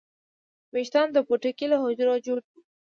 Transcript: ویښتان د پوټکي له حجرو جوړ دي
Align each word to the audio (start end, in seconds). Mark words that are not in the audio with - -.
ویښتان 0.73 1.07
د 1.11 1.17
پوټکي 1.27 1.65
له 1.71 1.77
حجرو 1.83 2.15
جوړ 2.25 2.37
دي 2.47 2.59